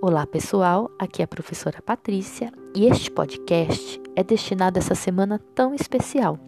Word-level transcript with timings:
Olá 0.00 0.24
pessoal, 0.24 0.88
aqui 0.96 1.22
é 1.22 1.24
a 1.24 1.28
professora 1.28 1.82
Patrícia 1.82 2.52
e 2.72 2.86
este 2.86 3.10
podcast 3.10 4.00
é 4.14 4.22
destinado 4.22 4.78
a 4.78 4.80
essa 4.80 4.94
semana 4.94 5.40
tão 5.56 5.74
especial, 5.74 6.38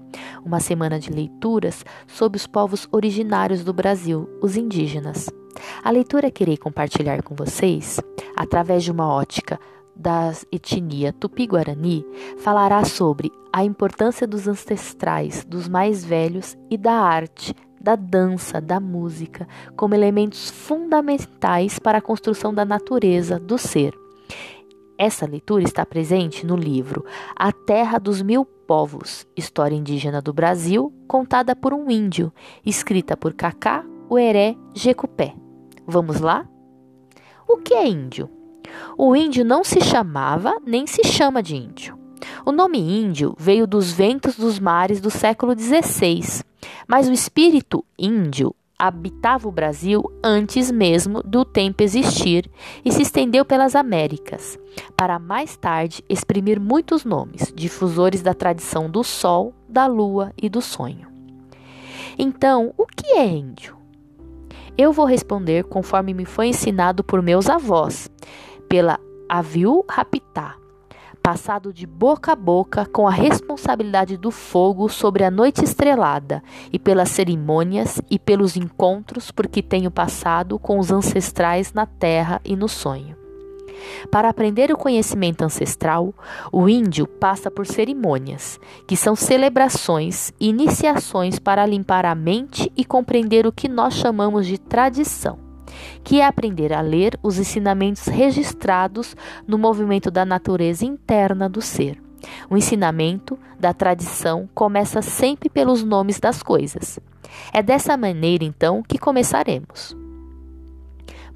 uma 0.45 0.61
semana 0.61 1.01
de 1.01 1.11
leituras 1.11 1.85
sobre 2.07 2.37
os 2.37 2.47
povos 2.47 2.87
originários 2.93 3.65
do 3.65 3.73
Brasil, 3.73 4.31
os 4.41 4.57
indígenas. 4.57 5.29
A 5.83 5.91
leitura 5.91 6.31
que 6.31 6.45
irei 6.45 6.57
compartilhar 6.57 7.25
com 7.25 7.35
vocês, 7.35 7.99
através 8.37 8.85
de 8.85 8.93
uma 8.93 9.13
ótica 9.13 9.59
da 9.97 10.33
etnia 10.53 11.13
tupi-guarani, 11.13 12.07
falará 12.39 12.85
sobre 12.85 13.33
a 13.53 13.65
importância 13.65 14.29
dos 14.29 14.47
ancestrais, 14.47 15.45
dos 15.45 15.69
mais 15.69 16.05
velhos 16.05 16.57
e 16.71 16.79
da 16.79 16.93
arte 16.93 17.53
da 17.81 17.97
dança, 17.97 18.61
da 18.61 18.79
música, 18.79 19.49
como 19.75 19.95
elementos 19.95 20.51
fundamentais 20.51 21.79
para 21.79 21.99
a 21.99 22.03
construção 22.03 22.53
da 22.53 22.65
natureza 22.65 23.39
do 23.39 23.57
ser. 23.57 23.95
Essa 24.99 25.25
leitura 25.25 25.63
está 25.63 25.87
presente 25.87 26.45
no 26.45 26.55
livro 26.55 27.07
A 27.35 27.51
Terra 27.51 27.99
dos 27.99 28.21
Mil 28.21 28.45
Povos, 28.45 29.27
História 29.35 29.75
Indígena 29.75 30.21
do 30.21 30.33
Brasil, 30.33 30.93
contada 31.09 31.57
por 31.57 31.73
um 31.73 31.91
índio, 31.91 32.31
escrita 32.67 33.17
por 33.17 33.33
Cacá 33.33 33.83
Ueré 34.11 34.55
Jecupé. 34.75 35.35
Vamos 35.87 36.21
lá? 36.21 36.47
O 37.49 37.57
que 37.57 37.73
é 37.73 37.89
índio? 37.89 38.29
O 38.97 39.17
índio 39.17 39.45
não 39.45 39.65
se 39.65 39.81
chamava 39.81 40.55
nem 40.67 40.87
se 40.87 41.03
chama 41.03 41.43
de 41.43 41.57
índio. 41.57 41.99
O 42.45 42.53
nome 42.53 42.79
índio 42.79 43.35
veio 43.39 43.67
dos 43.67 43.91
ventos 43.91 44.37
dos 44.37 44.59
mares 44.59 45.01
do 45.01 45.11
século 45.11 45.59
XVI, 45.59 46.43
mas 46.91 47.09
o 47.09 47.13
espírito 47.13 47.85
índio 47.97 48.53
habitava 48.77 49.47
o 49.47 49.53
Brasil 49.53 50.03
antes 50.25 50.73
mesmo 50.73 51.23
do 51.23 51.45
tempo 51.45 51.85
existir 51.85 52.51
e 52.85 52.91
se 52.91 53.03
estendeu 53.03 53.45
pelas 53.45 53.77
Américas, 53.77 54.59
para 54.97 55.17
mais 55.17 55.57
tarde 55.57 56.03
exprimir 56.09 56.59
muitos 56.59 57.05
nomes, 57.05 57.53
difusores 57.55 58.23
da 58.23 58.35
tradição 58.35 58.91
do 58.91 59.05
sol, 59.05 59.55
da 59.69 59.87
lua 59.87 60.33
e 60.37 60.49
do 60.49 60.61
sonho. 60.61 61.07
Então, 62.19 62.75
o 62.77 62.85
que 62.85 63.13
é 63.13 63.25
índio? 63.25 63.77
Eu 64.77 64.93
vou 64.93 65.07
responder 65.07 65.63
conforme 65.63 66.13
me 66.13 66.25
foi 66.25 66.49
ensinado 66.49 67.05
por 67.05 67.23
meus 67.23 67.49
avós, 67.49 68.11
pela 68.69 68.99
Aviu 69.29 69.85
Rapitá, 69.89 70.57
passado 71.23 71.73
de 71.73 71.87
boca 71.87 72.33
a 72.33 72.37
boca 72.37 72.87
com 72.87 73.07
a 73.07 73.11
responsabilidade 73.11 74.17
do 74.17 74.31
fogo 74.31 74.89
sobre 74.89 75.23
a 75.25 75.31
noite 75.31 75.65
estrelada, 75.65 76.43
e 76.73 76.79
pelas 76.79 77.11
cerimônias 77.11 78.01
e 78.11 78.19
pelos 78.19 78.57
encontros 78.57 79.31
por 79.31 79.47
que 79.47 79.63
tenho 79.63 79.91
passado 79.91 80.59
com 80.59 80.79
os 80.79 80.91
ancestrais 80.91 81.73
na 81.73 81.87
terra 81.87 82.41
e 82.45 82.57
no 82.57 82.69
sonho. 82.69 83.17
Para 84.11 84.29
aprender 84.29 84.71
o 84.73 84.77
conhecimento 84.77 85.43
ancestral, 85.43 86.15
o 86.53 86.69
índio 86.69 87.07
passa 87.07 87.51
por 87.51 87.67
cerimônias, 87.67 88.59
que 88.87 88.97
são 88.97 89.17
celebrações, 89.17 90.33
iniciações 90.39 91.39
para 91.39 91.67
limpar 91.67 92.05
a 92.05 92.15
mente 92.15 92.71
e 92.77 92.85
compreender 92.85 93.47
o 93.47 93.53
que 93.53 93.69
nós 93.69 93.95
chamamos 93.95 94.47
de 94.47 94.59
tradição 94.59 95.50
que 96.03 96.21
é 96.21 96.27
aprender 96.27 96.73
a 96.73 96.81
ler 96.81 97.19
os 97.23 97.39
ensinamentos 97.39 98.07
registrados 98.07 99.17
no 99.47 99.59
movimento 99.59 100.11
da 100.11 100.25
natureza 100.25 100.85
interna 100.85 101.49
do 101.49 101.61
ser. 101.61 102.01
O 102.49 102.57
ensinamento 102.57 103.39
da 103.59 103.73
tradição 103.73 104.49
começa 104.55 105.01
sempre 105.03 105.49
pelos 105.49 105.83
nomes 105.83 106.21
das 106.21 106.43
coisas. 106.43 106.99
É 107.53 107.63
dessa 107.63 107.97
maneira, 107.97 108.45
então, 108.45 108.83
que 108.83 108.99
começaremos. 108.99 109.97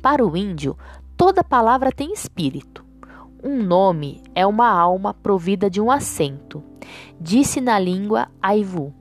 Para 0.02 0.24
o 0.24 0.36
índio, 0.36 0.76
toda 1.16 1.42
palavra 1.42 1.90
tem 1.90 2.12
espírito. 2.12 2.84
Um 3.42 3.62
nome 3.62 4.22
é 4.34 4.46
uma 4.46 4.68
alma 4.68 5.14
provida 5.14 5.70
de 5.70 5.80
um 5.80 5.90
acento. 5.90 6.62
Disse 7.20 7.60
na 7.60 7.78
língua 7.78 8.28
Aivu. 8.40 8.92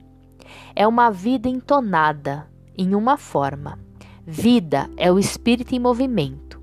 É 0.74 0.86
uma 0.86 1.10
vida 1.10 1.48
entonada 1.48 2.46
em 2.76 2.94
uma 2.94 3.16
forma. 3.16 3.78
Vida 4.26 4.88
é 4.96 5.12
o 5.12 5.18
espírito 5.18 5.74
em 5.74 5.78
movimento. 5.78 6.58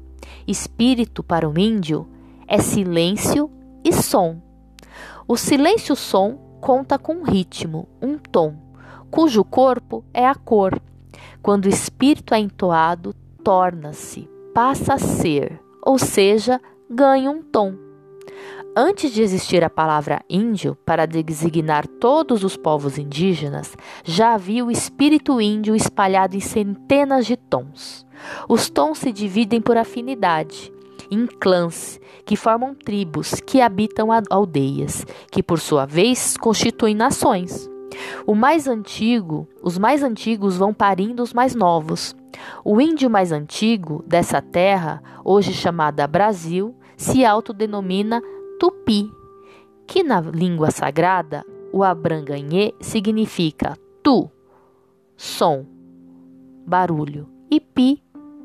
Espírito 0.48 1.22
para 1.22 1.48
o 1.48 1.60
índio 1.60 2.08
é 2.48 2.58
silêncio 2.58 3.52
e 3.84 3.94
som. 3.94 4.42
O 5.28 5.38
silêncio-som 5.38 6.40
conta 6.60 6.98
com 6.98 7.14
um 7.14 7.24
ritmo, 7.24 7.88
um 8.02 8.18
tom, 8.18 8.56
cujo 9.12 9.44
corpo 9.44 10.04
é 10.12 10.26
a 10.26 10.34
cor. 10.34 10.82
Quando 11.44 11.66
o 11.66 11.70
espírito 11.70 12.34
é 12.34 12.40
entoado, 12.40 13.14
torna-se, 13.44 14.28
passa 14.56 14.96
a 14.96 14.98
ser, 14.98 15.60
ou 15.86 16.00
seja, 16.00 16.60
ganha 16.90 17.30
um 17.30 17.44
tom. 17.44 17.91
Antes 18.76 19.12
de 19.12 19.22
existir 19.22 19.66
a 19.66 19.70
palavra 19.70 20.22
índio 20.30 20.78
para 20.86 21.06
designar 21.06 21.86
todos 21.86 22.42
os 22.42 22.56
povos 22.56 22.98
indígenas, 22.98 23.76
já 24.02 24.34
havia 24.34 24.64
o 24.64 24.72
espírito 24.72 25.42
índio 25.42 25.76
espalhado 25.76 26.38
em 26.38 26.40
centenas 26.40 27.26
de 27.26 27.36
tons. 27.36 28.06
Os 28.48 28.70
tons 28.70 29.00
se 29.00 29.12
dividem 29.12 29.60
por 29.60 29.76
afinidade, 29.76 30.72
em 31.12 31.28
clãs, 31.28 32.00
que 32.26 32.38
formam 32.38 32.74
tribos 32.74 33.42
que 33.46 33.60
habitam 33.60 34.08
aldeias, 34.30 35.06
que 35.30 35.44
por 35.44 35.60
sua 35.60 35.86
vez 35.86 36.38
constituem 36.38 36.96
nações. 36.96 37.70
O 38.26 38.34
mais 38.34 38.70
antigo, 38.70 39.50
os 39.62 39.78
mais 39.78 40.02
antigos 40.02 40.56
vão 40.56 40.74
parindo 40.74 41.22
os 41.22 41.34
mais 41.34 41.54
novos. 41.54 42.16
O 42.64 42.80
índio 42.80 43.10
mais 43.10 43.34
antigo 43.34 44.02
dessa 44.08 44.42
terra, 44.42 45.04
hoje 45.26 45.52
chamada 45.52 46.08
Brasil, 46.08 46.74
se 46.96 47.26
autodenomina 47.26 48.22
tupi, 48.62 49.12
que 49.88 50.04
na 50.04 50.22
língua 50.22 50.70
sagrada 50.70 51.44
o 51.74 51.84
abranganhê 51.84 52.76
significa 52.80 53.76
tu, 54.04 54.30
som, 55.18 55.66
barulho, 56.68 57.28
e 57.50 57.60
pi, 57.60 58.04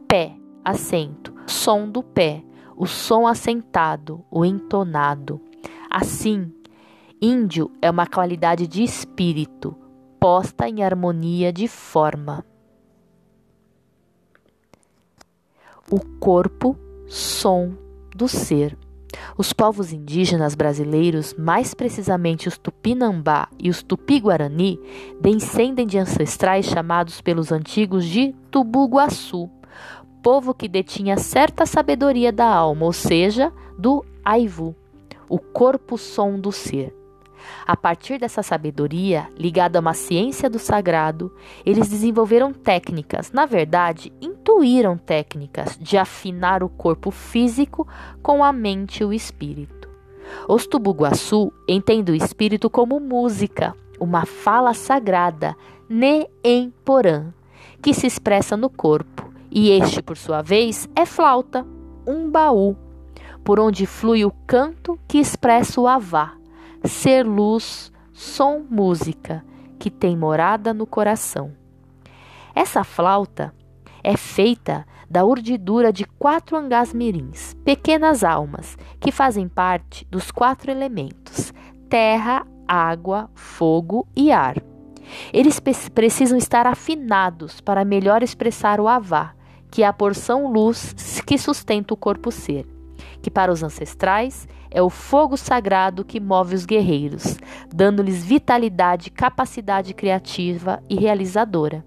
pé, 0.09 0.35
acento, 0.65 1.35
som 1.47 1.87
do 1.87 2.03
pé, 2.03 2.43
o 2.75 2.87
som 2.87 3.27
assentado, 3.27 4.25
o 4.31 4.43
entonado. 4.43 5.39
Assim, 5.91 6.51
índio 7.21 7.71
é 7.83 7.91
uma 7.91 8.07
qualidade 8.07 8.67
de 8.67 8.83
espírito 8.83 9.77
posta 10.19 10.67
em 10.67 10.83
harmonia 10.83 11.53
de 11.53 11.69
forma. 11.69 12.43
O 15.91 16.01
corpo, 16.19 16.75
som 17.07 17.75
do 18.17 18.27
ser. 18.27 18.86
Os 19.39 19.53
povos 19.53 19.93
indígenas 19.93 20.55
brasileiros, 20.55 21.35
mais 21.39 21.75
precisamente 21.75 22.49
os 22.49 22.57
Tupinambá 22.57 23.49
e 23.59 23.69
os 23.69 23.83
Tupi-Guarani, 23.83 24.81
descendem 25.21 25.87
de 25.87 25.99
ancestrais 25.99 26.65
chamados 26.65 27.21
pelos 27.21 27.53
antigos 27.53 28.07
de 28.07 28.35
Tubuguaçu, 28.51 29.51
povo 30.23 30.55
que 30.55 30.69
detinha 30.69 31.19
certa 31.19 31.67
sabedoria 31.67 32.33
da 32.33 32.47
alma, 32.47 32.87
ou 32.87 32.93
seja, 32.93 33.53
do 33.79 34.05
Aivu, 34.25 34.75
o 35.29 35.39
corpo-som 35.39 36.41
do 36.41 36.51
ser. 36.51 36.97
A 37.67 37.77
partir 37.77 38.19
dessa 38.19 38.43
sabedoria, 38.43 39.29
ligada 39.37 39.79
a 39.79 39.81
uma 39.81 39.95
ciência 39.95 40.49
do 40.49 40.59
sagrado, 40.59 41.31
eles 41.65 41.89
desenvolveram 41.89 42.53
técnicas, 42.53 43.31
na 43.33 43.45
verdade, 43.45 44.13
intuíram 44.57 44.97
técnicas 44.97 45.77
de 45.79 45.99
afinar 45.99 46.63
o 46.63 46.69
corpo 46.69 47.11
físico 47.11 47.87
com 48.23 48.43
a 48.43 48.53
mente 48.53 49.03
e 49.03 49.05
o 49.05 49.13
espírito. 49.13 49.87
Os 50.49 50.67
Tubuguaçu 50.67 51.53
entendem 51.69 52.15
o 52.15 52.17
espírito 52.17 52.71
como 52.71 52.99
música, 52.99 53.77
uma 54.01 54.25
fala 54.25 54.73
sagrada, 54.73 55.55
ne-em-porã, 55.89 57.35
que 57.83 57.93
se 57.93 58.07
expressa 58.07 58.57
no 58.57 58.71
corpo, 58.71 59.31
e 59.51 59.71
este, 59.71 60.01
por 60.01 60.17
sua 60.17 60.41
vez, 60.41 60.89
é 60.97 61.05
flauta, 61.05 61.67
um 62.07 62.31
baú, 62.31 62.75
por 63.45 63.61
onde 63.61 63.85
flui 63.85 64.25
o 64.25 64.33
canto 64.47 64.99
que 65.07 65.19
expressa 65.19 65.79
o 65.81 65.87
avá, 65.87 66.33
ser 66.83 67.27
luz, 67.27 67.93
som, 68.13 68.65
música, 68.71 69.45
que 69.79 69.91
tem 69.91 70.17
morada 70.17 70.73
no 70.73 70.87
coração. 70.87 71.53
Essa 72.55 72.83
flauta 72.83 73.53
é 74.07 74.17
feita 74.17 74.87
da 75.11 75.25
urdidura 75.25 75.93
de 75.93 76.05
quatro 76.05 76.57
angás 76.57 76.95
mirins, 76.95 77.55
pequenas 77.65 78.23
almas, 78.23 78.79
que 79.01 79.11
fazem 79.11 79.49
parte 79.49 80.07
dos 80.09 80.31
quatro 80.31 80.71
elementos: 80.71 81.53
terra, 81.89 82.47
água, 82.69 83.29
fogo 83.35 84.07
e 84.15 84.31
ar. 84.31 84.63
Eles 85.33 85.61
precisam 85.93 86.39
estar 86.39 86.69
afinados 86.69 87.61
para 87.61 87.85
melhor 87.85 88.23
expressar 88.23 88.81
o 88.81 88.87
avá, 88.87 89.35
que 89.73 89.83
é 89.83 89.87
a 89.89 89.93
porção 89.93 90.53
luz 90.53 90.95
que 91.27 91.37
sustenta 91.37 91.93
o 91.93 91.97
corpo 91.97 92.31
ser 92.31 92.65
que 93.21 93.31
para 93.31 93.51
os 93.51 93.65
ancestrais 93.65 94.47
é 94.71 94.81
o 94.81 94.89
fogo 94.89 95.37
sagrado 95.37 96.05
que 96.05 96.21
move 96.21 96.55
os 96.55 96.65
guerreiros, 96.65 97.39
dando-lhes 97.75 98.25
vitalidade, 98.25 99.11
capacidade 99.11 99.93
criativa 99.95 100.81
e 100.89 100.95
realizadora. 100.95 101.85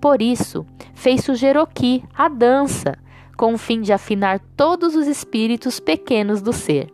Por 0.00 0.22
isso, 0.22 0.64
fez 0.94 1.28
o 1.28 1.34
Jeroqui, 1.34 2.02
a 2.16 2.28
dança, 2.28 2.96
com 3.36 3.54
o 3.54 3.58
fim 3.58 3.80
de 3.80 3.92
afinar 3.92 4.40
todos 4.56 4.94
os 4.94 5.06
espíritos 5.06 5.78
pequenos 5.78 6.40
do 6.40 6.52
ser, 6.52 6.92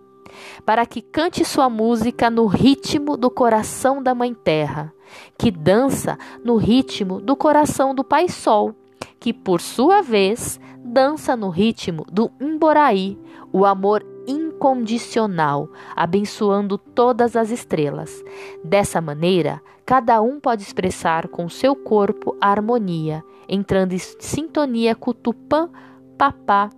para 0.65 0.85
que 0.85 1.01
cante 1.01 1.45
sua 1.45 1.71
música 1.71 2.29
no 2.29 2.47
ritmo 2.47 3.17
do 3.17 3.31
coração 3.31 4.03
da 4.03 4.15
Mãe 4.15 4.35
Terra, 4.35 4.93
que 5.39 5.51
dança 5.51 6.19
no 6.45 6.57
ritmo 6.57 7.21
do 7.21 7.37
coração 7.37 7.95
do 7.95 8.03
Pai 8.03 8.29
Sol, 8.29 8.75
que 9.21 9.33
por 9.33 9.61
sua 9.61 10.03
vez 10.03 10.61
dança 10.85 11.37
no 11.37 11.49
ritmo 11.49 12.05
do 12.11 12.31
Imboraí, 12.41 13.19
o 13.53 13.65
amor 13.65 14.05
incondicional, 14.27 15.71
abençoando 15.95 16.77
todas 16.77 17.37
as 17.37 17.51
estrelas. 17.51 18.23
Dessa 18.63 19.01
maneira, 19.01 19.63
cada 19.85 20.21
um 20.21 20.41
pode 20.41 20.63
expressar 20.63 21.29
com 21.29 21.49
seu 21.49 21.77
corpo 21.77 22.37
a 22.41 22.51
harmonia, 22.51 23.23
entrando 23.49 23.93
em 23.93 23.99
sintonia 23.99 24.95
com 24.95 25.13
Tupã 25.13 25.71
Papá 26.19 26.71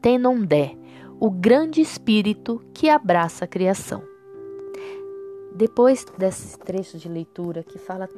Tenondé, 0.00 0.76
o 1.20 1.30
grande 1.30 1.80
espírito 1.80 2.62
que 2.72 2.88
abraça 2.88 3.44
a 3.44 3.48
criação. 3.48 4.02
Depois 5.54 6.06
desse 6.16 6.58
trecho 6.58 6.96
de 6.96 7.08
leitura 7.08 7.62
que 7.62 7.78
fala 7.78 8.08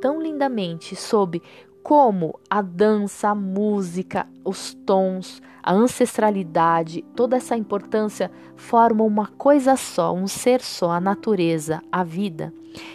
tão 0.00 0.20
lindamente 0.20 0.96
sobre 0.96 1.42
como 1.88 2.38
a 2.50 2.60
dança, 2.60 3.30
a 3.30 3.34
música, 3.34 4.26
os 4.44 4.74
tons, 4.74 5.40
a 5.62 5.72
ancestralidade, 5.72 7.02
toda 7.16 7.38
essa 7.38 7.56
importância 7.56 8.30
formam 8.56 9.06
uma 9.06 9.28
coisa 9.28 9.74
só, 9.74 10.14
um 10.14 10.26
ser 10.26 10.60
só, 10.60 10.90
a 10.90 11.00
natureza, 11.00 11.80
a 11.90 12.04
vida. 12.04 12.52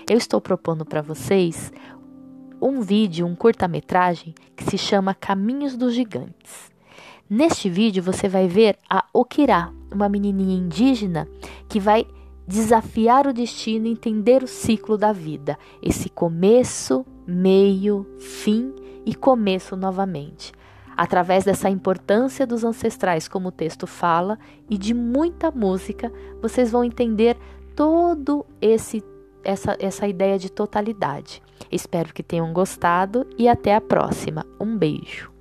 Eu 0.07 0.15
estou 0.15 0.39
propondo 0.39 0.85
para 0.85 1.01
vocês 1.01 1.73
um 2.61 2.81
vídeo, 2.81 3.25
um 3.25 3.35
curta-metragem 3.35 4.35
que 4.55 4.63
se 4.63 4.77
chama 4.77 5.15
Caminhos 5.15 5.75
dos 5.75 5.95
Gigantes. 5.95 6.71
Neste 7.27 7.71
vídeo 7.71 8.03
você 8.03 8.29
vai 8.29 8.47
ver 8.47 8.77
a 8.87 9.05
Okirá, 9.11 9.73
uma 9.91 10.07
menininha 10.07 10.55
indígena 10.55 11.27
que 11.67 11.79
vai 11.79 12.05
desafiar 12.47 13.25
o 13.25 13.33
destino 13.33 13.87
entender 13.87 14.43
o 14.43 14.47
ciclo 14.47 14.99
da 14.99 15.11
vida, 15.11 15.57
esse 15.81 16.09
começo, 16.09 17.03
meio, 17.25 18.05
fim 18.19 18.82
e 19.05 19.15
começo 19.15 19.75
novamente 19.75 20.51
através 20.95 21.43
dessa 21.43 21.69
importância 21.69 22.45
dos 22.45 22.63
ancestrais, 22.63 23.27
como 23.27 23.49
o 23.49 23.51
texto 23.51 23.87
fala, 23.87 24.37
e 24.69 24.77
de 24.77 24.93
muita 24.93 25.51
música, 25.51 26.11
vocês 26.41 26.71
vão 26.71 26.83
entender 26.83 27.37
todo 27.75 28.45
esse 28.61 29.03
essa, 29.43 29.75
essa 29.79 30.07
ideia 30.07 30.39
de 30.39 30.49
totalidade. 30.49 31.41
Espero 31.69 32.13
que 32.13 32.23
tenham 32.23 32.53
gostado 32.53 33.27
e 33.37 33.49
até 33.49 33.75
a 33.75 33.81
próxima. 33.81 34.45
Um 34.57 34.77
beijo. 34.77 35.32